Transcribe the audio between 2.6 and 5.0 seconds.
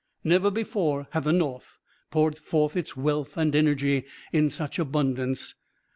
its wealth and energy in such